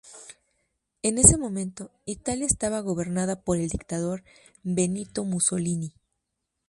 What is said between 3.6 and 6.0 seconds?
dictador Benito Mussolini.